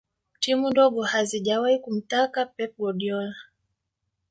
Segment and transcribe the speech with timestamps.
[0.39, 3.35] timu ndogo hazijawahi kumtaka pep guardiola